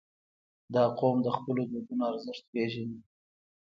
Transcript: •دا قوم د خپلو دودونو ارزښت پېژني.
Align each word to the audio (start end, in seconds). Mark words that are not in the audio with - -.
•دا 0.73 0.83
قوم 0.99 1.15
د 1.23 1.27
خپلو 1.37 1.61
دودونو 1.71 2.03
ارزښت 2.11 2.43
پېژني. 2.51 2.99